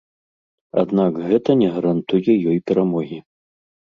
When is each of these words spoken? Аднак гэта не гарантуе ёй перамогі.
Аднак 0.83 1.19
гэта 1.27 1.51
не 1.61 1.69
гарантуе 1.75 2.33
ёй 2.53 2.57
перамогі. 2.71 3.19